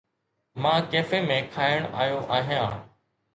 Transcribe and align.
مان 0.61 0.79
ڪيفي 0.93 1.19
۾ 1.33 1.37
کائڻ 1.57 1.81
آيو 2.01 2.19
آهيان. 2.39 2.75